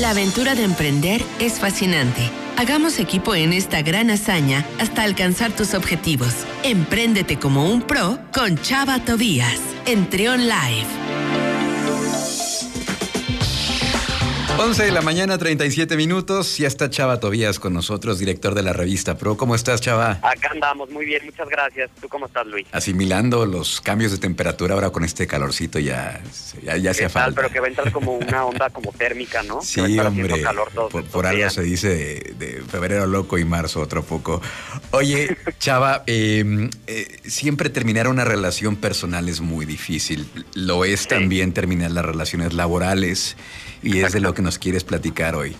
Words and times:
La 0.00 0.10
aventura 0.10 0.54
de 0.54 0.62
emprender 0.62 1.24
es 1.40 1.58
fascinante. 1.58 2.20
Hagamos 2.56 3.00
equipo 3.00 3.34
en 3.34 3.52
esta 3.52 3.82
gran 3.82 4.10
hazaña 4.10 4.64
hasta 4.78 5.02
alcanzar 5.02 5.50
tus 5.50 5.74
objetivos. 5.74 6.46
Empréndete 6.62 7.40
como 7.40 7.68
un 7.68 7.82
pro 7.82 8.20
con 8.32 8.56
Chava 8.58 9.00
Tobías 9.04 9.58
en 9.86 10.08
Trion 10.08 10.42
Live. 10.42 11.07
11 14.60 14.86
de 14.86 14.90
la 14.90 15.02
mañana, 15.02 15.38
37 15.38 15.96
minutos. 15.96 16.58
Ya 16.58 16.66
está 16.66 16.90
Chava 16.90 17.20
Tobías 17.20 17.60
con 17.60 17.72
nosotros, 17.72 18.18
director 18.18 18.56
de 18.56 18.64
la 18.64 18.72
revista 18.72 19.16
Pro. 19.16 19.36
¿Cómo 19.36 19.54
estás, 19.54 19.80
Chava? 19.80 20.18
Acá 20.20 20.50
andamos, 20.50 20.90
muy 20.90 21.06
bien, 21.06 21.24
muchas 21.24 21.48
gracias. 21.48 21.88
¿Tú 22.00 22.08
cómo 22.08 22.26
estás, 22.26 22.44
Luis? 22.44 22.66
Asimilando 22.72 23.46
los 23.46 23.80
cambios 23.80 24.10
de 24.10 24.18
temperatura 24.18 24.74
ahora 24.74 24.90
con 24.90 25.04
este 25.04 25.28
calorcito 25.28 25.78
ya, 25.78 26.20
ya, 26.64 26.76
ya 26.76 26.90
hacía 26.90 27.08
falta. 27.08 27.40
Pero 27.40 27.52
que 27.52 27.60
va 27.60 27.66
a 27.66 27.68
entrar 27.68 27.92
como 27.92 28.14
una 28.14 28.46
onda 28.46 28.68
como 28.70 28.90
térmica, 28.90 29.44
¿no? 29.44 29.62
Sí, 29.62 29.96
hombre. 30.00 30.42
por, 31.12 31.26
algo 31.26 31.50
se 31.50 31.62
dice 31.62 32.34
de, 32.36 32.64
febrero 32.68 33.06
loco 33.06 33.38
y 33.38 33.44
marzo 33.44 33.80
otro 33.80 34.02
poco. 34.02 34.42
Oye, 34.90 35.36
Chava, 35.60 36.02
em, 36.06 36.68
eh, 36.88 37.20
siempre 37.24 37.70
terminar 37.70 38.08
una 38.08 38.24
relación 38.24 38.74
personal 38.74 39.28
es 39.28 39.40
muy 39.40 39.66
difícil. 39.66 40.28
Lo 40.54 40.84
es 40.84 41.06
también 41.06 41.52
terminar 41.52 41.92
las 41.92 42.04
relaciones 42.04 42.54
laborales 42.54 43.36
y 43.82 44.00
es 44.00 44.12
de 44.12 44.20
lo 44.20 44.34
que 44.34 44.42
nos 44.42 44.47
quieres 44.56 44.84
platicar 44.84 45.34
hoy. 45.34 45.56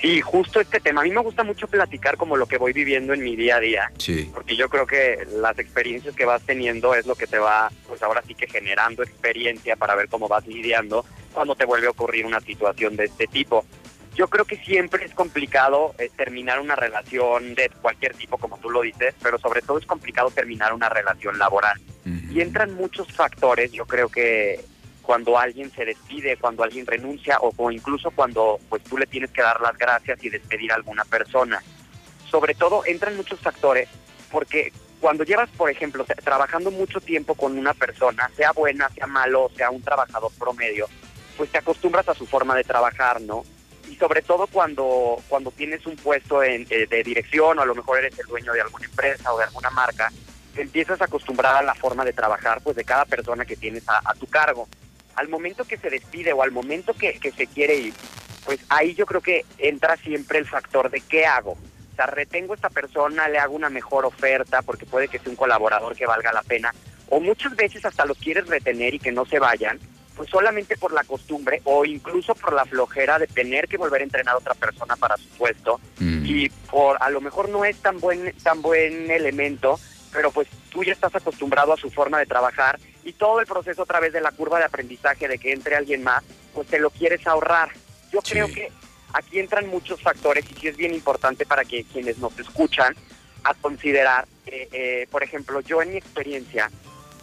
Sí, 0.00 0.20
justo 0.22 0.60
este 0.60 0.80
tema. 0.80 1.02
A 1.02 1.04
mí 1.04 1.10
me 1.10 1.20
gusta 1.20 1.44
mucho 1.44 1.68
platicar 1.68 2.16
como 2.16 2.36
lo 2.36 2.46
que 2.46 2.56
voy 2.56 2.72
viviendo 2.72 3.12
en 3.12 3.22
mi 3.22 3.36
día 3.36 3.56
a 3.56 3.60
día. 3.60 3.92
Sí. 3.98 4.30
Porque 4.32 4.56
yo 4.56 4.68
creo 4.68 4.86
que 4.86 5.26
las 5.36 5.58
experiencias 5.58 6.16
que 6.16 6.24
vas 6.24 6.42
teniendo 6.42 6.94
es 6.94 7.06
lo 7.06 7.14
que 7.14 7.26
te 7.26 7.38
va, 7.38 7.70
pues 7.86 8.02
ahora 8.02 8.22
sí 8.26 8.34
que 8.34 8.48
generando 8.48 9.02
experiencia 9.02 9.76
para 9.76 9.94
ver 9.94 10.08
cómo 10.08 10.26
vas 10.26 10.46
lidiando 10.46 11.04
cuando 11.32 11.54
te 11.54 11.66
vuelve 11.66 11.86
a 11.86 11.90
ocurrir 11.90 12.24
una 12.24 12.40
situación 12.40 12.96
de 12.96 13.04
este 13.04 13.26
tipo. 13.26 13.64
Yo 14.16 14.28
creo 14.28 14.44
que 14.44 14.56
siempre 14.56 15.04
es 15.04 15.14
complicado 15.14 15.94
eh, 15.98 16.10
terminar 16.16 16.60
una 16.60 16.76
relación 16.76 17.54
de 17.54 17.70
cualquier 17.80 18.14
tipo, 18.14 18.38
como 18.38 18.58
tú 18.58 18.70
lo 18.70 18.82
dices, 18.82 19.14
pero 19.22 19.38
sobre 19.38 19.62
todo 19.62 19.78
es 19.78 19.86
complicado 19.86 20.30
terminar 20.30 20.72
una 20.72 20.88
relación 20.88 21.38
laboral. 21.38 21.80
Y 22.32 22.40
entran 22.40 22.74
muchos 22.74 23.12
factores, 23.12 23.72
yo 23.72 23.86
creo 23.86 24.08
que 24.08 24.60
cuando 25.10 25.36
alguien 25.36 25.72
se 25.72 25.84
despide, 25.84 26.36
cuando 26.36 26.62
alguien 26.62 26.86
renuncia 26.86 27.36
o, 27.40 27.70
incluso 27.72 28.12
cuando 28.12 28.60
pues 28.68 28.80
tú 28.84 28.96
le 28.96 29.06
tienes 29.06 29.32
que 29.32 29.42
dar 29.42 29.60
las 29.60 29.76
gracias 29.76 30.22
y 30.22 30.28
despedir 30.28 30.70
a 30.70 30.76
alguna 30.76 31.04
persona. 31.04 31.60
Sobre 32.30 32.54
todo 32.54 32.84
entran 32.86 33.16
muchos 33.16 33.40
factores 33.40 33.88
porque 34.30 34.72
cuando 35.00 35.24
llevas, 35.24 35.48
por 35.56 35.68
ejemplo, 35.68 36.06
trabajando 36.22 36.70
mucho 36.70 37.00
tiempo 37.00 37.34
con 37.34 37.58
una 37.58 37.74
persona, 37.74 38.30
sea 38.36 38.52
buena, 38.52 38.88
sea 38.90 39.08
malo, 39.08 39.50
sea 39.56 39.72
un 39.72 39.82
trabajador 39.82 40.30
promedio, 40.38 40.86
pues 41.36 41.50
te 41.50 41.58
acostumbras 41.58 42.08
a 42.08 42.14
su 42.14 42.24
forma 42.24 42.54
de 42.54 42.62
trabajar, 42.62 43.20
¿no? 43.20 43.42
Y 43.90 43.96
sobre 43.96 44.22
todo 44.22 44.46
cuando, 44.46 45.16
cuando 45.28 45.50
tienes 45.50 45.86
un 45.86 45.96
puesto 45.96 46.44
en, 46.44 46.68
eh, 46.70 46.86
de 46.88 47.02
dirección 47.02 47.58
o 47.58 47.62
a 47.62 47.66
lo 47.66 47.74
mejor 47.74 47.98
eres 47.98 48.16
el 48.16 48.28
dueño 48.28 48.52
de 48.52 48.60
alguna 48.60 48.84
empresa 48.84 49.34
o 49.34 49.38
de 49.38 49.44
alguna 49.46 49.70
marca, 49.70 50.12
te 50.54 50.62
empiezas 50.62 51.00
a 51.00 51.06
acostumbrar 51.06 51.56
a 51.56 51.62
la 51.62 51.74
forma 51.74 52.04
de 52.04 52.12
trabajar 52.12 52.60
pues 52.62 52.76
de 52.76 52.84
cada 52.84 53.06
persona 53.06 53.44
que 53.44 53.56
tienes 53.56 53.82
a 53.88 54.14
tu 54.14 54.28
cargo 54.28 54.68
al 55.16 55.28
momento 55.28 55.64
que 55.64 55.76
se 55.76 55.90
despide 55.90 56.32
o 56.32 56.42
al 56.42 56.52
momento 56.52 56.94
que, 56.94 57.18
se 57.18 57.46
quiere 57.46 57.76
ir, 57.76 57.94
pues 58.44 58.60
ahí 58.68 58.94
yo 58.94 59.06
creo 59.06 59.20
que 59.20 59.44
entra 59.58 59.96
siempre 59.96 60.38
el 60.38 60.46
factor 60.46 60.90
de 60.90 61.00
qué 61.00 61.26
hago. 61.26 61.52
O 61.52 61.96
sea, 61.96 62.06
retengo 62.06 62.52
a 62.52 62.56
esta 62.56 62.70
persona, 62.70 63.28
le 63.28 63.38
hago 63.38 63.54
una 63.54 63.70
mejor 63.70 64.06
oferta 64.06 64.62
porque 64.62 64.86
puede 64.86 65.08
que 65.08 65.18
sea 65.18 65.30
un 65.30 65.36
colaborador 65.36 65.94
que 65.94 66.06
valga 66.06 66.32
la 66.32 66.42
pena. 66.42 66.74
O 67.08 67.20
muchas 67.20 67.54
veces 67.56 67.84
hasta 67.84 68.06
los 68.06 68.16
quieres 68.18 68.46
retener 68.46 68.94
y 68.94 68.98
que 68.98 69.12
no 69.12 69.26
se 69.26 69.38
vayan, 69.38 69.78
pues 70.16 70.30
solamente 70.30 70.76
por 70.76 70.92
la 70.92 71.04
costumbre 71.04 71.60
o 71.64 71.84
incluso 71.84 72.34
por 72.34 72.52
la 72.52 72.64
flojera 72.64 73.18
de 73.18 73.26
tener 73.26 73.68
que 73.68 73.76
volver 73.76 74.00
a 74.00 74.04
entrenar 74.04 74.34
a 74.34 74.38
otra 74.38 74.54
persona 74.54 74.94
para 74.96 75.16
su 75.16 75.28
puesto. 75.30 75.80
Mm. 75.98 76.24
Y 76.26 76.48
por 76.70 77.02
a 77.02 77.10
lo 77.10 77.20
mejor 77.20 77.48
no 77.48 77.64
es 77.64 77.76
tan 77.78 77.98
buen, 77.98 78.32
tan 78.42 78.62
buen 78.62 79.10
elemento, 79.10 79.78
pero 80.12 80.30
pues 80.30 80.48
tú 80.70 80.84
ya 80.84 80.92
estás 80.92 81.14
acostumbrado 81.14 81.72
a 81.72 81.76
su 81.76 81.90
forma 81.90 82.18
de 82.18 82.26
trabajar 82.26 82.78
y 83.04 83.12
todo 83.12 83.40
el 83.40 83.46
proceso 83.46 83.82
a 83.82 83.86
través 83.86 84.12
de 84.12 84.20
la 84.20 84.32
curva 84.32 84.58
de 84.58 84.64
aprendizaje 84.64 85.28
de 85.28 85.38
que 85.38 85.52
entre 85.52 85.76
alguien 85.76 86.02
más, 86.02 86.22
pues 86.54 86.68
te 86.68 86.78
lo 86.78 86.90
quieres 86.90 87.26
ahorrar. 87.26 87.70
Yo 88.12 88.20
creo 88.20 88.46
que 88.48 88.70
aquí 89.12 89.38
entran 89.38 89.68
muchos 89.68 90.02
factores 90.02 90.44
y 90.50 90.54
sí 90.54 90.68
es 90.68 90.76
bien 90.76 90.94
importante 90.94 91.46
para 91.46 91.64
que 91.64 91.84
quienes 91.84 92.18
nos 92.18 92.38
escuchan 92.38 92.94
a 93.44 93.54
considerar, 93.54 94.26
eh, 94.46 95.06
por 95.10 95.22
ejemplo, 95.22 95.60
yo 95.60 95.80
en 95.80 95.92
mi 95.92 95.96
experiencia, 95.96 96.70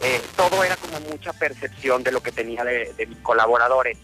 eh, 0.00 0.20
todo 0.36 0.64
era 0.64 0.76
como 0.76 1.00
mucha 1.00 1.32
percepción 1.32 2.02
de 2.02 2.12
lo 2.12 2.22
que 2.22 2.32
tenía 2.32 2.64
de, 2.64 2.92
de 2.94 3.06
mis 3.06 3.18
colaboradores. 3.18 3.98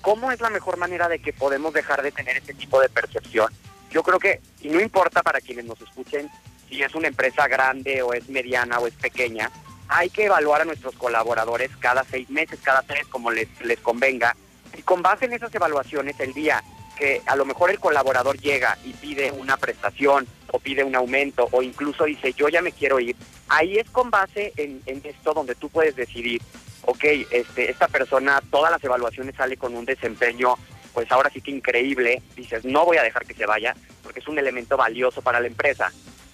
¿Cómo 0.00 0.32
es 0.32 0.40
la 0.40 0.50
mejor 0.50 0.76
manera 0.76 1.08
de 1.08 1.20
que 1.20 1.32
podemos 1.32 1.72
dejar 1.72 2.02
de 2.02 2.12
tener 2.12 2.36
ese 2.36 2.54
tipo 2.54 2.80
de 2.80 2.88
percepción? 2.88 3.52
Yo 3.90 4.02
creo 4.02 4.18
que, 4.18 4.40
y 4.60 4.68
no 4.68 4.80
importa 4.80 5.22
para 5.22 5.40
quienes 5.40 5.64
nos 5.64 5.80
escuchen, 5.80 6.30
si 6.68 6.82
es 6.82 6.94
una 6.94 7.08
empresa 7.08 7.48
grande 7.48 8.00
o 8.02 8.12
es 8.12 8.28
mediana 8.28 8.78
o 8.78 8.86
es 8.86 8.94
pequeña, 8.94 9.50
hay 9.90 10.08
que 10.08 10.26
evaluar 10.26 10.62
a 10.62 10.64
nuestros 10.64 10.94
colaboradores 10.94 11.70
cada 11.78 12.04
seis 12.04 12.30
meses, 12.30 12.60
cada 12.62 12.82
tres, 12.82 13.06
como 13.08 13.30
les, 13.30 13.48
les 13.62 13.78
convenga. 13.80 14.36
Y 14.76 14.82
con 14.82 15.02
base 15.02 15.24
en 15.24 15.32
esas 15.32 15.54
evaluaciones, 15.54 16.18
el 16.20 16.32
día 16.32 16.62
que 16.96 17.22
a 17.26 17.34
lo 17.34 17.44
mejor 17.44 17.70
el 17.70 17.80
colaborador 17.80 18.38
llega 18.38 18.78
y 18.84 18.92
pide 18.92 19.32
una 19.32 19.56
prestación 19.56 20.28
o 20.52 20.58
pide 20.58 20.84
un 20.84 20.94
aumento 20.94 21.48
o 21.50 21.62
incluso 21.62 22.04
dice 22.04 22.34
yo 22.34 22.48
ya 22.48 22.60
me 22.60 22.72
quiero 22.72 23.00
ir, 23.00 23.16
ahí 23.48 23.78
es 23.78 23.88
con 23.90 24.10
base 24.10 24.52
en, 24.56 24.82
esto 24.86 25.32
donde 25.32 25.54
tú 25.54 25.70
puedes 25.70 25.96
decidir, 25.96 26.42
ok, 26.82 27.04
este, 27.30 27.70
esta 27.70 27.88
persona, 27.88 28.42
todas 28.50 28.70
las 28.70 28.84
evaluaciones 28.84 29.34
sale 29.34 29.56
con 29.56 29.74
un 29.74 29.86
desempeño 29.86 30.56
pues 30.92 31.10
ahora 31.10 31.30
sí 31.30 31.40
que 31.40 31.52
increíble, 31.52 32.22
dices 32.36 32.64
no 32.64 32.84
voy 32.84 32.98
a 32.98 33.02
dejar 33.02 33.24
que 33.24 33.34
se 33.34 33.46
vaya 33.46 33.74
porque 34.02 34.20
es 34.20 34.28
un 34.28 34.38
elemento 34.38 34.76
valioso 34.76 35.22
para 35.22 35.40
la 35.40 35.46
empresa 35.46 35.90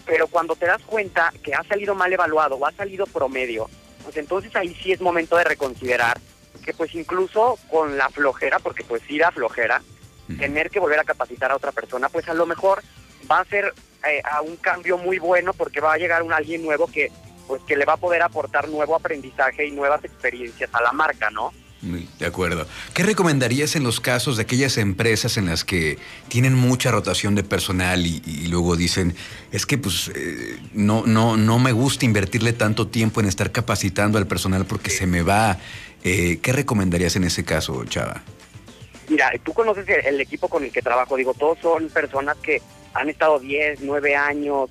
pero 0.06 0.28
cuando 0.28 0.56
te 0.56 0.66
das 0.66 0.82
cuenta 0.82 1.32
que 1.42 1.54
ha 1.54 1.62
salido 1.64 1.94
mal 1.94 2.12
evaluado 2.12 2.56
o 2.56 2.66
ha 2.66 2.72
salido 2.72 3.06
promedio, 3.06 3.68
pues 4.04 4.16
entonces 4.16 4.54
ahí 4.54 4.74
sí 4.74 4.92
es 4.92 5.00
momento 5.00 5.36
de 5.36 5.44
reconsiderar 5.44 6.18
que 6.64 6.72
pues 6.72 6.94
incluso 6.94 7.58
con 7.70 7.98
la 7.98 8.08
flojera, 8.08 8.58
porque 8.58 8.84
pues 8.84 9.02
ir 9.10 9.24
a 9.24 9.30
flojera, 9.30 9.82
tener 10.38 10.70
que 10.70 10.80
volver 10.80 10.98
a 10.98 11.04
capacitar 11.04 11.52
a 11.52 11.56
otra 11.56 11.70
persona, 11.70 12.08
pues 12.08 12.28
a 12.28 12.34
lo 12.34 12.46
mejor 12.46 12.82
va 13.30 13.40
a 13.40 13.44
ser 13.44 13.72
eh, 14.06 14.22
a 14.24 14.40
un 14.40 14.56
cambio 14.56 14.98
muy 14.98 15.18
bueno 15.18 15.52
porque 15.52 15.80
va 15.80 15.92
a 15.92 15.98
llegar 15.98 16.22
un 16.22 16.32
alguien 16.32 16.62
nuevo 16.62 16.86
que 16.88 17.10
pues 17.46 17.62
que 17.62 17.76
le 17.76 17.84
va 17.84 17.92
a 17.92 17.98
poder 17.98 18.22
aportar 18.22 18.68
nuevo 18.68 18.96
aprendizaje 18.96 19.66
y 19.66 19.70
nuevas 19.70 20.04
experiencias 20.04 20.68
a 20.72 20.82
la 20.82 20.90
marca, 20.90 21.30
¿no? 21.30 21.52
De 22.18 22.26
acuerdo. 22.26 22.66
¿Qué 22.94 23.02
recomendarías 23.02 23.76
en 23.76 23.84
los 23.84 24.00
casos 24.00 24.36
de 24.36 24.42
aquellas 24.42 24.76
empresas 24.78 25.36
en 25.36 25.46
las 25.46 25.64
que 25.64 25.98
tienen 26.28 26.54
mucha 26.54 26.90
rotación 26.90 27.34
de 27.34 27.44
personal 27.44 28.06
y, 28.06 28.46
luego 28.48 28.76
dicen, 28.76 29.14
es 29.52 29.66
que 29.66 29.78
pues 29.78 30.10
eh, 30.14 30.58
no, 30.72 31.04
no, 31.06 31.36
no 31.36 31.58
me 31.58 31.72
gusta 31.72 32.04
invertirle 32.04 32.52
tanto 32.52 32.88
tiempo 32.88 33.20
en 33.20 33.26
estar 33.26 33.52
capacitando 33.52 34.18
al 34.18 34.26
personal 34.26 34.66
porque 34.66 34.90
se 34.90 35.06
me 35.06 35.22
va? 35.22 35.58
Eh, 36.02 36.38
¿Qué 36.42 36.52
recomendarías 36.52 37.16
en 37.16 37.24
ese 37.24 37.44
caso, 37.44 37.84
Chava? 37.84 38.22
Mira, 39.08 39.30
tú 39.44 39.52
conoces 39.52 39.86
el, 39.88 40.20
equipo 40.20 40.48
con 40.48 40.64
el 40.64 40.72
que 40.72 40.82
trabajo, 40.82 41.16
digo, 41.16 41.34
todos 41.34 41.58
son 41.60 41.88
personas 41.88 42.36
que 42.38 42.60
han 42.94 43.08
estado 43.08 43.38
10, 43.38 43.80
9 43.82 44.16
años, 44.16 44.70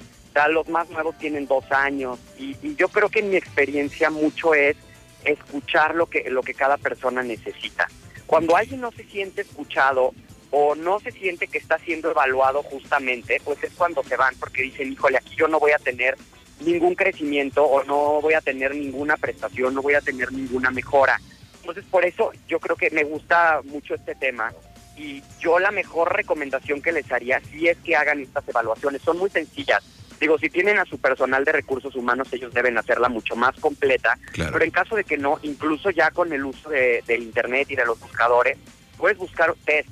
los 0.50 0.68
más 0.68 0.90
nuevos 0.90 1.18
tienen 1.18 1.48
2 1.48 1.72
años 1.72 2.20
y, 2.38 2.58
y 2.62 2.76
yo 2.76 2.90
creo 2.90 3.08
que 3.08 3.20
en 3.20 3.30
mi 3.30 3.38
experiencia 3.38 4.10
mucho 4.10 4.54
es 4.54 4.76
escuchar 5.26 5.96
lo 5.96 6.08
que, 6.08 6.30
lo 6.30 6.42
que 6.42 6.54
cada 6.54 6.78
persona 6.78 7.24
necesita. 7.24 7.88
Cuando 8.26 8.56
alguien 8.56 8.82
no 8.82 8.92
se 8.92 9.04
siente 9.04 9.42
escuchado 9.42 10.14
o 10.52 10.76
no 10.76 11.00
se 11.00 11.12
siente 11.12 11.48
que 11.48 11.58
está 11.58 11.78
siendo 11.80 12.12
evaluado 12.12 12.64
justamente, 12.64 13.42
pues 13.44 13.64
es 13.64 13.74
cuando 13.74 14.04
se 14.04 14.16
van 14.16 14.36
porque 14.40 14.62
dicen, 14.62 14.92
híjole, 14.92 15.18
aquí 15.18 15.36
yo 15.36 15.48
no 15.48 15.60
voy 15.60 15.72
a 15.72 15.80
tener 15.80 16.16
ningún 16.62 16.96
crecimiento 16.96 17.64
o 17.64 17.84
no 17.84 18.22
voy 18.22 18.34
a 18.34 18.42
tener 18.42 18.74
ninguna 18.74 19.18
prestación, 19.18 19.74
no 19.74 19.82
voy 19.82 19.96
a 19.96 20.02
tener 20.02 20.32
ninguna 20.32 20.72
mejora. 20.72 21.20
Entonces, 21.60 21.84
por 21.90 22.06
eso 22.06 22.32
yo 22.48 22.60
creo 22.60 22.76
que 22.76 22.90
me 22.92 23.04
gusta 23.04 23.62
mucho 23.66 23.96
este 23.96 24.16
tema 24.16 24.54
y 24.96 25.22
yo 25.40 25.60
la 25.60 25.72
mejor 25.72 26.16
recomendación 26.16 26.82
que 26.82 26.92
les 26.92 27.12
haría 27.12 27.42
si 27.42 27.68
es 27.68 27.78
que 27.80 27.96
hagan 27.96 28.22
estas 28.22 28.48
evaluaciones. 28.48 29.02
Son 29.02 29.18
muy 29.18 29.30
sencillas. 29.30 29.84
Digo, 30.20 30.38
si 30.38 30.50
tienen 30.50 30.78
a 30.78 30.86
su 30.86 31.00
personal 31.00 31.44
de 31.44 31.52
recursos 31.52 31.96
humanos, 31.96 32.28
ellos 32.32 32.54
deben 32.54 32.78
hacerla 32.78 33.10
mucho 33.10 33.36
más 33.36 33.56
completa. 33.60 34.18
Pero 34.34 34.64
en 34.64 34.72
caso 34.72 34.96
de 34.96 35.04
que 35.04 35.18
no, 35.18 35.40
incluso 35.42 35.90
ya 35.90 36.12
con 36.12 36.32
el 36.32 36.46
uso 36.46 36.70
de, 36.70 37.04
del 37.06 37.24
Internet 37.24 37.70
y 37.70 37.76
de 37.76 37.86
los 37.86 38.00
buscadores, 38.00 38.58
puedes 38.98 39.18
buscar 39.18 39.54
test, 39.66 39.90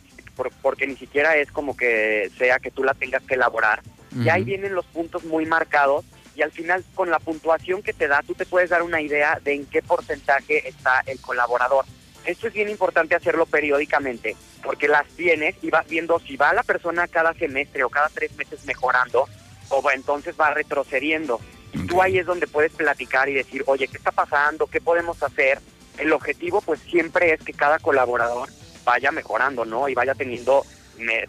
porque 0.61 0.87
ni 0.87 0.95
siquiera 0.95 1.35
es 1.35 1.51
como 1.51 1.75
que 1.75 2.31
sea 2.37 2.59
que 2.59 2.71
tú 2.71 2.83
la 2.83 2.93
tengas 2.93 3.23
que 3.23 3.35
elaborar. 3.35 3.81
Y 4.15 4.29
ahí 4.29 4.43
vienen 4.43 4.75
los 4.75 4.85
puntos 4.85 5.23
muy 5.23 5.45
marcados 5.47 6.05
y 6.35 6.41
al 6.41 6.51
final 6.51 6.83
con 6.95 7.09
la 7.09 7.19
puntuación 7.19 7.81
que 7.81 7.93
te 7.93 8.07
da, 8.07 8.21
tú 8.21 8.33
te 8.33 8.45
puedes 8.45 8.69
dar 8.69 8.83
una 8.83 9.01
idea 9.01 9.39
de 9.43 9.53
en 9.53 9.65
qué 9.65 9.81
porcentaje 9.81 10.67
está 10.67 11.01
el 11.05 11.19
colaborador. 11.19 11.85
Esto 12.25 12.47
es 12.47 12.53
bien 12.53 12.69
importante 12.69 13.15
hacerlo 13.15 13.45
periódicamente, 13.45 14.35
porque 14.63 14.87
las 14.87 15.07
tienes 15.09 15.55
y 15.61 15.69
vas 15.69 15.87
viendo 15.87 16.19
si 16.19 16.37
va 16.37 16.53
la 16.53 16.63
persona 16.63 17.07
cada 17.07 17.33
semestre 17.33 17.83
o 17.83 17.89
cada 17.89 18.09
tres 18.09 18.35
meses 18.35 18.65
mejorando, 18.65 19.27
o 19.73 19.91
entonces 19.91 20.35
va 20.39 20.53
retrocediendo. 20.53 21.39
Y 21.73 21.87
tú 21.87 22.01
ahí 22.01 22.19
es 22.19 22.25
donde 22.25 22.47
puedes 22.47 22.71
platicar 22.73 23.29
y 23.29 23.33
decir, 23.33 23.63
oye, 23.65 23.87
¿qué 23.87 23.97
está 23.97 24.11
pasando? 24.11 24.67
¿Qué 24.67 24.79
podemos 24.79 25.21
hacer? 25.23 25.59
El 25.97 26.13
objetivo 26.13 26.61
pues 26.61 26.79
siempre 26.81 27.33
es 27.33 27.43
que 27.43 27.53
cada 27.53 27.79
colaborador 27.79 28.49
vaya 28.85 29.11
mejorando, 29.11 29.65
¿no? 29.65 29.89
Y 29.89 29.95
vaya 29.95 30.13
teniendo 30.13 30.63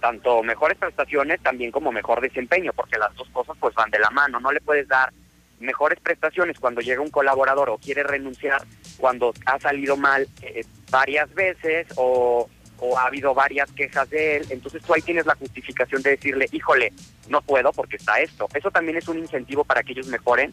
tanto 0.01 0.43
mejores 0.43 0.77
prestaciones 0.77 1.41
también 1.41 1.71
como 1.71 1.91
mejor 1.91 2.21
desempeño, 2.21 2.73
porque 2.75 2.99
las 2.99 3.15
dos 3.15 3.29
cosas 3.31 3.57
pues 3.59 3.75
van 3.75 3.91
de 3.91 3.99
la 3.99 4.11
mano. 4.11 4.39
No 4.41 4.53
le 4.53 4.61
puedes 4.61 4.87
dar 4.87 5.13
mejores 5.61 5.99
prestaciones 6.01 6.59
cuando 6.59 6.81
llega 6.81 7.01
un 7.01 7.11
colaborador 7.11 7.71
o 7.71 7.79
quiere 7.79 8.03
renunciar 8.03 8.63
cuando 8.99 9.33
ha 9.47 9.59
salido 9.59 9.97
mal 9.97 10.29
eh, 10.43 10.65
varias 10.91 11.33
veces 11.35 11.87
o, 11.97 12.49
o, 12.79 12.99
ha 12.99 13.07
habido 13.07 13.35
varias 13.35 13.71
quejas 13.73 14.09
de 14.11 14.37
él. 14.37 14.47
Entonces 14.51 14.83
tú 14.83 14.95
ahí 14.95 15.03
tienes 15.03 15.27
la 15.27 15.35
justificación 15.35 16.03
de 16.03 16.11
decirle, 16.11 16.49
híjole, 16.53 16.93
no 17.29 17.43
puedo 17.43 17.73
porque 17.73 17.97
está 17.97 18.21
esto. 18.21 18.49
Eso 18.55 18.71
también 18.71 18.99
es 18.99 19.09
un 19.09 19.19
incentivo 19.19 19.65
para 19.65 19.83
que 19.83 19.93
ellos 19.93 20.07
mejoren 20.09 20.53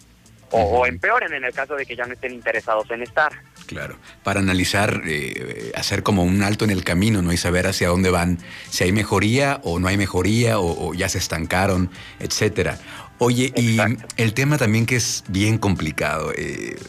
o, 0.52 0.86
empeoren 0.86 1.34
en 1.34 1.44
el 1.46 1.54
caso 1.54 1.76
de 1.76 1.86
que 1.86 1.96
ya 1.96 2.06
no 2.06 2.14
estén 2.14 2.34
interesados 2.34 2.90
en 2.92 3.04
estar. 3.04 3.32
Claro, 3.68 3.98
para 4.24 4.42
analizar, 4.42 5.02
eh, 5.06 5.72
hacer 5.76 6.04
como 6.04 6.24
un 6.24 6.44
alto 6.44 6.66
en 6.66 6.72
el 6.72 6.84
camino, 6.84 7.22
¿no? 7.22 7.32
Y 7.32 7.38
saber 7.38 7.68
hacia 7.68 7.88
dónde 7.88 8.10
van, 8.10 8.38
si 8.70 8.84
hay 8.84 8.92
mejoría 8.92 9.62
o 9.64 9.80
no 9.80 9.88
hay 9.88 9.98
mejoría 9.98 10.60
o, 10.60 10.94
ya 10.94 11.08
se 11.08 11.20
estancaron, 11.20 11.90
etcétera. 12.20 12.78
Oye, 13.24 13.54
y 13.56 13.78
el 14.18 14.34
tema 14.34 14.58
también 14.58 14.88
que 14.88 14.96
es 14.96 15.24
bien 15.28 15.60
complicado. 15.60 16.32
Eh, 16.36 16.80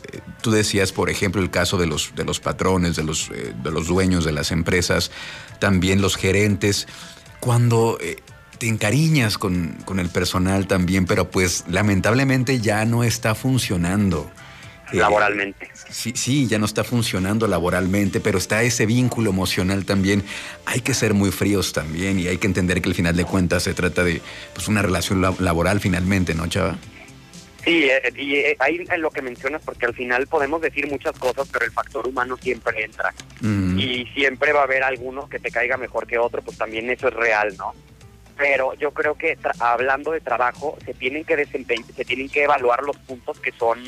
tú 0.40 0.50
decías, 0.50 0.90
por 0.90 1.10
ejemplo, 1.10 1.42
el 1.42 1.50
caso 1.50 1.76
de 1.76 1.86
los, 1.86 2.14
de 2.16 2.24
los 2.24 2.40
patrones, 2.40 2.96
de 2.96 3.02
los, 3.02 3.30
eh, 3.34 3.52
de 3.62 3.70
los 3.70 3.86
dueños 3.86 4.24
de 4.24 4.32
las 4.32 4.50
empresas, 4.50 5.10
también 5.58 6.00
los 6.00 6.16
gerentes. 6.16 6.88
Cuando 7.38 7.98
te 8.56 8.68
encariñas 8.68 9.36
con, 9.36 9.76
el 9.98 10.08
personal 10.08 10.68
también, 10.68 11.04
pero 11.04 11.30
pues 11.30 11.64
lamentablemente 11.68 12.60
ya 12.60 12.84
no 12.86 13.02
está 13.02 13.34
funcionando. 13.34 14.30
Eh, 14.92 14.96
laboralmente. 14.96 15.70
sí, 15.90 16.12
sí, 16.14 16.46
ya 16.46 16.58
no 16.58 16.66
está 16.66 16.84
funcionando 16.84 17.46
laboralmente, 17.46 18.20
pero 18.20 18.38
está 18.38 18.62
ese 18.62 18.86
vínculo 18.86 19.30
emocional 19.30 19.84
también. 19.84 20.22
Hay 20.66 20.80
que 20.80 20.94
ser 20.94 21.14
muy 21.14 21.30
fríos 21.30 21.72
también 21.72 22.18
y 22.18 22.28
hay 22.28 22.38
que 22.38 22.46
entender 22.46 22.82
que 22.82 22.88
al 22.88 22.94
final 22.94 23.16
de 23.16 23.24
cuentas 23.24 23.62
se 23.62 23.74
trata 23.74 24.04
de 24.04 24.20
pues, 24.54 24.68
una 24.68 24.82
relación 24.82 25.22
laboral 25.22 25.80
finalmente, 25.80 26.34
¿no, 26.34 26.46
Chava? 26.46 26.76
Sí, 27.64 27.84
eh, 27.84 28.12
y 28.16 28.34
eh, 28.36 28.56
ahí 28.58 28.84
en 28.88 29.00
lo 29.00 29.10
que 29.10 29.22
mencionas, 29.22 29.62
porque 29.64 29.86
al 29.86 29.94
final 29.94 30.26
podemos 30.26 30.60
decir 30.60 30.90
muchas 30.90 31.16
cosas, 31.18 31.48
pero 31.52 31.64
el 31.64 31.70
factor 31.70 32.06
humano 32.06 32.36
siempre 32.40 32.84
entra. 32.84 33.14
Y 33.42 34.06
siempre 34.14 34.52
va 34.52 34.60
a 34.60 34.64
haber 34.64 34.84
alguno 34.84 35.28
que 35.28 35.38
te 35.38 35.50
caiga 35.50 35.76
mejor 35.76 36.06
que 36.06 36.18
otro, 36.18 36.42
pues 36.42 36.58
también 36.58 36.90
eso 36.90 37.08
es 37.08 37.14
real, 37.14 37.56
¿no? 37.56 37.74
pero 38.36 38.74
yo 38.74 38.92
creo 38.92 39.14
que 39.14 39.38
hablando 39.60 40.12
de 40.12 40.20
trabajo 40.20 40.76
se 40.84 40.94
tienen 40.94 41.24
que 41.24 41.44
se 41.44 42.04
tienen 42.04 42.28
que 42.28 42.44
evaluar 42.44 42.82
los 42.82 42.96
puntos 42.96 43.38
que 43.38 43.52
son 43.52 43.78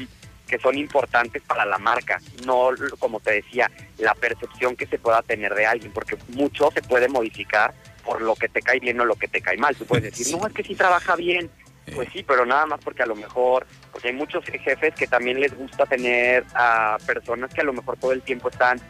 que 0.46 0.58
son 0.58 0.76
importantes 0.76 1.43
para 1.43 1.64
la 1.64 1.79
marca, 1.79 2.20
no 2.46 2.70
como 2.99 3.20
te 3.20 3.32
decía, 3.32 3.70
la 3.99 4.14
percepción 4.14 4.76
que 4.76 4.87
se 4.87 4.99
pueda 4.99 5.23
tener 5.23 5.55
de 5.55 5.67
alguien, 5.67 5.93
porque 5.93 6.17
mucho 6.29 6.70
se 6.73 6.82
puede 6.82 7.08
modificar 7.08 7.75
por 8.05 8.20
lo 8.20 8.35
que 8.35 8.49
te 8.49 8.61
cae 8.61 8.81
bien 8.81 9.00
o 9.00 9.05
lo 9.05 9.17
que 9.17 9.29
te 9.29 9.41
cae 9.41 9.56
mal. 9.56 9.75
Tú 9.75 9.87
puedes 9.87 10.05
decir, 10.05 10.37
no, 10.37 10.46
es 10.46 10.52
que 10.52 10.62
sí 10.62 10.75
trabaja 10.75 11.17
bien. 11.17 11.50
Pues 11.94 12.08
sí, 12.12 12.23
pero 12.23 12.46
nada 12.46 12.64
más 12.64 12.81
porque 12.82 13.02
a 13.02 13.06
lo 13.06 13.14
mejor, 13.14 13.67
porque 13.93 14.08
hay 14.08 14.14
muchos 14.14 14.43
jefes 14.44 14.94
que 14.94 15.06
también 15.06 15.38
les 15.38 15.55
gusta 15.55 15.85
tener 15.85 16.44
a 16.55 16.96
personas 17.06 17.52
que 17.52 17.61
a 17.61 17.64
lo 17.64 17.75
mejor 17.75 17.99
todo 17.99 18.12
el 18.12 18.23
tiempo 18.23 18.49
están 18.49 18.81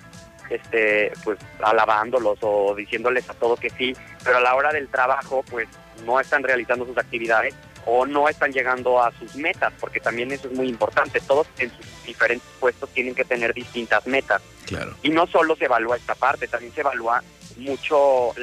este 0.49 1.11
pues 1.25 1.39
alabándolos 1.63 2.39
o 2.43 2.75
diciéndoles 2.75 3.29
a 3.29 3.35
todo 3.35 3.57
que 3.57 3.71
sí, 3.71 3.97
pero 4.23 4.37
a 4.37 4.41
la 4.41 4.55
hora 4.55 4.73
del 4.73 4.89
trabajo 4.89 5.45
pues 5.51 5.67
no 6.05 6.21
están 6.21 6.43
realizando 6.43 6.87
sus 6.87 6.97
actividades 6.97 7.55
o 7.87 8.07
no 8.07 8.29
están 8.29 8.53
llegando 8.53 9.03
a 9.03 9.13
sus 9.19 9.37
metas, 9.37 9.73
porque 9.81 10.01
también 10.01 10.33
eso 10.33 10.49
es 10.49 10.55
muy 10.55 10.69
importante. 10.69 11.21
Todos 11.21 11.47
en 11.59 11.71
sus 11.71 12.05
diferentes 12.05 12.49
puestos 12.61 12.89
tienen 12.91 13.15
que 13.15 13.25
tener 13.25 13.53
distintas 13.55 14.07
metas. 14.07 14.43
Claro. 14.67 14.95
Y 15.03 15.11
no 15.11 15.27
solo 15.27 15.57
se 15.57 15.67
evalúa 15.67 15.97
esta 15.97 16.15
parte, 16.15 16.49
también 16.49 16.73
se 16.73 16.81
evalúa 16.81 17.23
mucho, 17.57 18.35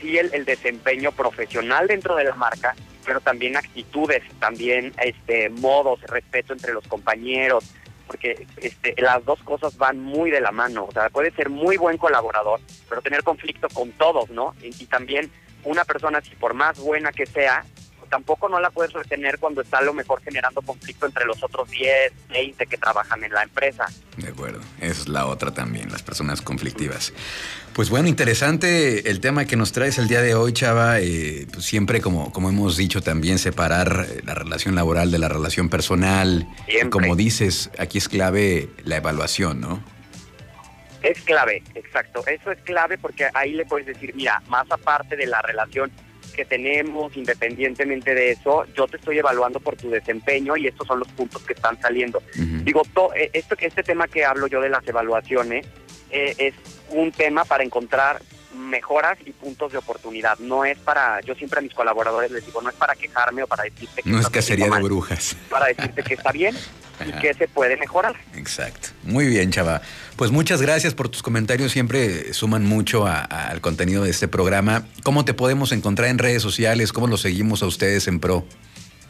sí, 0.00 0.18
el, 0.18 0.32
el 0.34 0.44
desempeño 0.44 1.12
profesional 1.12 1.86
dentro 1.86 2.16
de 2.16 2.24
la 2.24 2.34
marca, 2.34 2.74
pero 3.04 3.20
también 3.20 3.56
actitudes, 3.56 4.22
también 4.40 4.92
este 5.02 5.48
modos, 5.48 6.00
respeto 6.02 6.52
entre 6.52 6.72
los 6.72 6.86
compañeros, 6.88 7.64
porque 8.06 8.46
este, 8.56 8.94
las 8.98 9.24
dos 9.24 9.42
cosas 9.42 9.76
van 9.76 10.00
muy 10.00 10.30
de 10.30 10.40
la 10.40 10.50
mano. 10.50 10.86
O 10.86 10.92
sea, 10.92 11.10
puede 11.10 11.30
ser 11.32 11.50
muy 11.50 11.76
buen 11.76 11.98
colaborador, 11.98 12.60
pero 12.88 13.02
tener 13.02 13.22
conflicto 13.22 13.68
con 13.68 13.92
todos, 13.92 14.30
¿no? 14.30 14.54
Y, 14.62 14.68
y 14.82 14.86
también 14.86 15.30
una 15.64 15.84
persona, 15.84 16.20
si 16.20 16.34
por 16.34 16.54
más 16.54 16.78
buena 16.78 17.12
que 17.12 17.26
sea, 17.26 17.64
tampoco 18.08 18.48
no 18.48 18.60
la 18.60 18.70
puedes 18.70 18.92
retener 18.92 19.38
cuando 19.38 19.60
está 19.60 19.78
a 19.78 19.82
lo 19.82 19.94
mejor 19.94 20.20
generando 20.22 20.62
conflicto 20.62 21.06
entre 21.06 21.24
los 21.24 21.42
otros 21.42 21.70
10, 21.70 22.12
20 22.30 22.66
que 22.66 22.76
trabajan 22.76 23.22
en 23.24 23.32
la 23.32 23.42
empresa. 23.42 23.86
De 24.16 24.28
acuerdo, 24.28 24.60
es 24.80 25.08
la 25.08 25.26
otra 25.26 25.52
también, 25.52 25.90
las 25.90 26.02
personas 26.02 26.42
conflictivas. 26.42 27.12
Pues 27.72 27.90
bueno, 27.90 28.08
interesante 28.08 29.08
el 29.08 29.20
tema 29.20 29.44
que 29.44 29.54
nos 29.54 29.70
traes 29.70 29.98
el 29.98 30.08
día 30.08 30.20
de 30.20 30.34
hoy, 30.34 30.52
Chava. 30.52 31.00
Eh, 31.00 31.46
pues 31.52 31.64
siempre, 31.64 32.00
como, 32.00 32.32
como 32.32 32.48
hemos 32.48 32.76
dicho, 32.76 33.00
también 33.02 33.38
separar 33.38 34.06
eh, 34.08 34.20
la 34.24 34.34
relación 34.34 34.74
laboral 34.74 35.12
de 35.12 35.18
la 35.18 35.28
relación 35.28 35.68
personal. 35.68 36.48
Como 36.90 37.14
dices, 37.14 37.70
aquí 37.78 37.98
es 37.98 38.08
clave 38.08 38.68
la 38.84 38.96
evaluación, 38.96 39.60
¿no? 39.60 39.82
Es 41.02 41.20
clave, 41.20 41.62
exacto. 41.76 42.26
Eso 42.26 42.50
es 42.50 42.58
clave 42.62 42.98
porque 42.98 43.28
ahí 43.34 43.52
le 43.52 43.64
puedes 43.64 43.86
decir, 43.86 44.12
mira, 44.16 44.42
más 44.48 44.66
aparte 44.70 45.16
de 45.16 45.26
la 45.26 45.40
relación 45.42 45.92
que 46.34 46.44
tenemos, 46.44 47.16
independientemente 47.16 48.14
de 48.14 48.32
eso, 48.32 48.64
yo 48.74 48.86
te 48.86 48.96
estoy 48.96 49.18
evaluando 49.18 49.60
por 49.60 49.76
tu 49.76 49.90
desempeño 49.90 50.56
y 50.56 50.66
estos 50.66 50.86
son 50.86 51.00
los 51.00 51.08
puntos 51.08 51.42
que 51.42 51.52
están 51.52 51.80
saliendo. 51.80 52.22
Digo, 52.34 52.82
eh, 53.14 53.30
esto, 53.32 53.56
este 53.58 53.82
tema 53.82 54.08
que 54.08 54.24
hablo 54.24 54.46
yo 54.46 54.60
de 54.60 54.68
las 54.68 54.86
evaluaciones 54.86 55.66
eh, 56.10 56.34
es 56.38 56.54
un 56.90 57.12
tema 57.12 57.44
para 57.44 57.64
encontrar 57.64 58.20
mejoras 58.54 59.18
y 59.24 59.32
puntos 59.32 59.72
de 59.72 59.78
oportunidad. 59.78 60.38
No 60.38 60.64
es 60.64 60.78
para, 60.78 61.20
yo 61.20 61.34
siempre 61.34 61.60
a 61.60 61.62
mis 61.62 61.74
colaboradores 61.74 62.30
les 62.30 62.44
digo, 62.44 62.60
no 62.60 62.70
es 62.70 62.76
para 62.76 62.94
quejarme 62.94 63.42
o 63.42 63.46
para 63.46 63.64
decirte 63.64 64.02
que... 64.02 64.10
No 64.10 64.20
es 64.20 64.28
cacería 64.28 64.68
de 64.68 64.82
brujas. 64.82 65.36
Para 65.48 65.66
decirte 65.66 66.02
que 66.02 66.14
está 66.14 66.32
bien 66.32 66.54
y 67.06 67.12
que 67.20 67.34
se 67.34 67.48
puede 67.48 67.76
mejorar. 67.76 68.16
Exacto. 68.34 68.87
Muy 69.04 69.26
bien, 69.26 69.50
Chava. 69.50 69.80
Pues 70.16 70.30
muchas 70.30 70.60
gracias 70.60 70.94
por 70.94 71.08
tus 71.08 71.22
comentarios, 71.22 71.72
siempre 71.72 72.32
suman 72.34 72.64
mucho 72.64 73.06
al 73.06 73.60
contenido 73.60 74.04
de 74.04 74.10
este 74.10 74.28
programa. 74.28 74.86
¿Cómo 75.02 75.24
te 75.24 75.34
podemos 75.34 75.72
encontrar 75.72 76.08
en 76.08 76.18
redes 76.18 76.42
sociales? 76.42 76.92
¿Cómo 76.92 77.06
lo 77.06 77.16
seguimos 77.16 77.62
a 77.62 77.66
ustedes 77.66 78.08
en 78.08 78.20
Pro? 78.20 78.44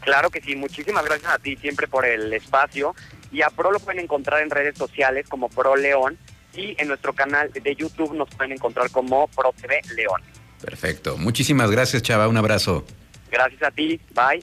Claro 0.01 0.29
que 0.29 0.41
sí, 0.41 0.55
muchísimas 0.55 1.03
gracias 1.05 1.31
a 1.31 1.39
ti 1.39 1.57
siempre 1.57 1.87
por 1.87 2.05
el 2.05 2.31
espacio. 2.33 2.95
Y 3.31 3.41
a 3.41 3.49
Pro 3.49 3.71
lo 3.71 3.79
pueden 3.79 4.01
encontrar 4.01 4.41
en 4.41 4.49
redes 4.49 4.77
sociales 4.77 5.25
como 5.27 5.49
Pro 5.49 5.75
León 5.75 6.17
y 6.55 6.75
en 6.79 6.87
nuestro 6.87 7.13
canal 7.13 7.51
de 7.51 7.75
YouTube 7.75 8.13
nos 8.13 8.29
pueden 8.29 8.53
encontrar 8.53 8.89
como 8.91 9.27
Pro 9.27 9.53
TV 9.59 9.81
León. 9.95 10.21
Perfecto. 10.61 11.17
Muchísimas 11.17 11.71
gracias, 11.71 12.01
Chava. 12.01 12.27
Un 12.27 12.37
abrazo. 12.37 12.85
Gracias 13.31 13.61
a 13.63 13.71
ti. 13.71 13.99
Bye. 14.13 14.37